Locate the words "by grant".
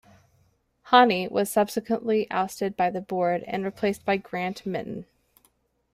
4.03-4.65